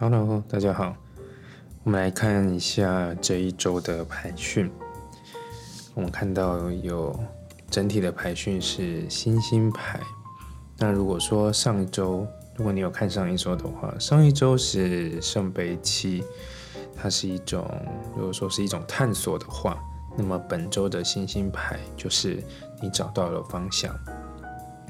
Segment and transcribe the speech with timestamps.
[0.00, 0.94] Hello，大家好，
[1.82, 4.70] 我们来看一下这一周的排序。
[5.92, 7.18] 我们看到有
[7.68, 9.98] 整体的排序是星星牌。
[10.76, 12.24] 那如果说上一周，
[12.54, 16.22] 如果你有看上一周的话，上一周是圣杯七，
[16.96, 17.68] 它是一种
[18.16, 19.76] 如果说是一种探索的话，
[20.16, 22.40] 那么本周的星星牌就是
[22.80, 23.92] 你找到了方向，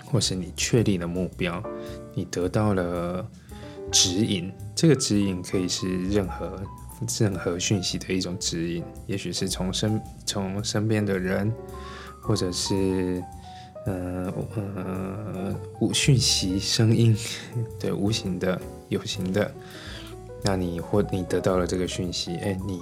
[0.05, 1.63] 或是你确立了目标，
[2.13, 3.27] 你得到了。
[3.91, 6.57] 指引，这个指引可以是任何
[7.19, 11.53] 任何讯息的一种指引，也许是从身从身边的人，
[12.23, 13.21] 或者是
[13.87, 17.17] 呃呃无讯息声音，
[17.81, 19.53] 对无形的有形的，
[20.45, 22.81] 那你或你得到了这个讯息，哎，你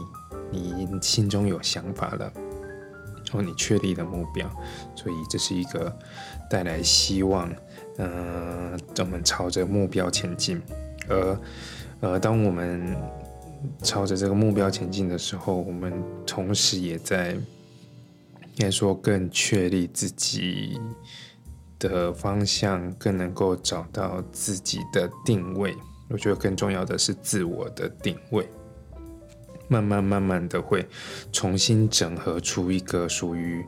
[0.50, 2.30] 你心中有想法了，
[3.32, 4.46] 或你确立了目标，
[4.94, 5.90] 所以这是一个
[6.50, 7.50] 带来希望，
[7.96, 10.60] 呃，我们朝着目标前进。
[11.08, 11.40] 而，
[12.00, 12.94] 呃，当我们
[13.82, 15.92] 朝着这个目标前进的时候，我们
[16.26, 20.78] 同时也在，应该说更确立自己
[21.78, 25.74] 的方向，更能够找到自己的定位。
[26.08, 28.46] 我觉得更重要的是自我的定位，
[29.68, 30.86] 慢慢慢慢的会
[31.32, 33.64] 重新整合出一个属于，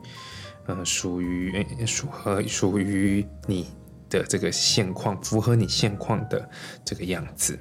[0.67, 3.67] 呃，属于属和属于你。
[4.11, 6.49] 的这个现况符合你现况的
[6.83, 7.55] 这个样子。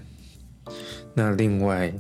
[1.18, 1.92] 那另外，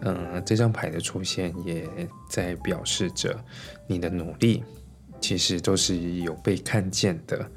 [0.00, 1.86] 嗯，这张牌的出现也
[2.30, 3.38] 在表示着
[3.86, 4.64] 你的努力
[5.20, 7.50] 其实都是有被看见的。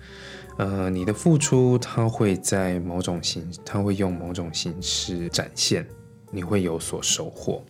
[0.58, 5.88] 呃，你的付出它会在某种形，它会用某种形式展现，
[6.30, 7.64] 你会有所收获。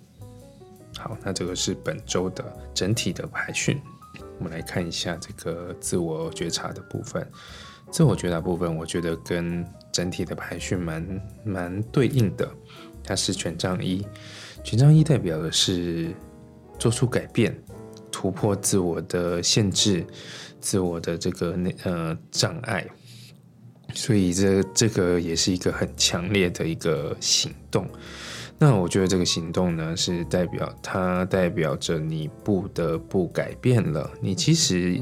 [0.97, 3.79] 好，那这个是本周的整体的排训。
[4.39, 7.25] 我们来看一下这个自我觉察的部分。
[7.91, 12.49] 自我觉察部分，我觉得跟整体的排序蛮蛮对应的。
[13.03, 14.05] 它是权杖一，
[14.63, 16.13] 权杖一代表的是
[16.79, 17.55] 做出改变、
[18.11, 20.05] 突破自我的限制、
[20.59, 22.85] 自我的这个那呃障碍。
[23.93, 27.87] 所以这这个也是一个很强烈的一个行动。
[28.57, 34.09] 那我觉得这个行动呢，是代表它代表着你不得不改变了。
[34.21, 34.99] 你其实。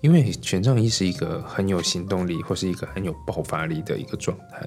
[0.00, 4.66] 因为权杖一是一个很有行动力或是一个很有爆发力的一个状态，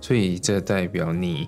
[0.00, 1.46] 所以这代表你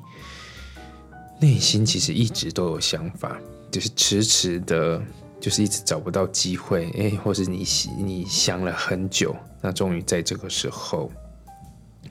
[1.40, 3.38] 内心其实一直都有想法，
[3.70, 5.02] 就是迟迟的，
[5.40, 7.64] 就是一直找不到机会，哎，或是你
[7.98, 11.10] 你想了很久，那终于在这个时候，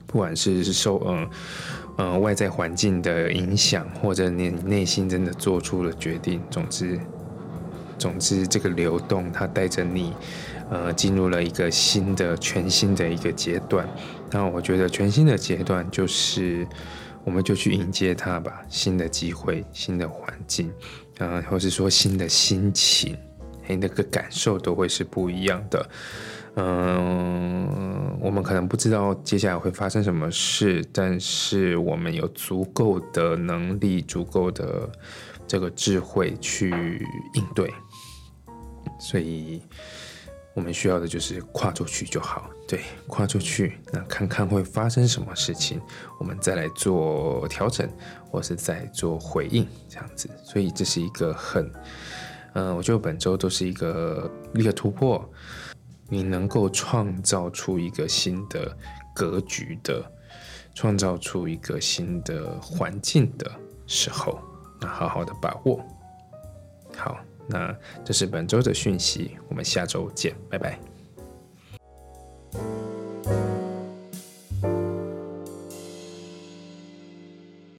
[0.06, 1.30] 不管是受嗯
[1.98, 7.00] 嗯外在环境的影响，或者你内心真的做出了决定，总之
[7.96, 10.12] 总之这个流动它带着你。
[10.72, 13.86] 呃，进入了一个新的、全新的一个阶段。
[14.30, 16.66] 那我觉得全新的阶段就是，
[17.24, 18.62] 我们就去迎接它吧。
[18.70, 20.72] 新的机会、新的环境，
[21.18, 23.14] 啊，或是说新的心情，
[23.68, 25.90] 哎，那个感受都会是不一样的。
[26.54, 34.90] 嗯，我们可能不知道接下来会发生什么事，但是我们有足够的能力、足够的
[35.46, 36.70] 这个智慧去
[37.34, 37.70] 应对。
[38.98, 39.60] 所以。
[40.54, 45.80] 我们需要的就是跨出去就好，对，跨出去，那看看会发生什么事情，
[46.20, 47.88] 我们再来做调整，
[48.30, 50.28] 或是再做回应，这样子。
[50.44, 51.72] 所以这是一个很，
[52.52, 55.26] 嗯，我觉得本周都是一个一个突破，
[56.08, 58.76] 你能够创造出一个新的
[59.14, 60.04] 格局的，
[60.74, 63.50] 创造出一个新的环境的
[63.86, 64.38] 时候，
[64.78, 65.82] 那好好的把握，
[66.94, 67.16] 好。
[67.48, 70.78] 那这是本周的讯息，我们下周见，拜拜。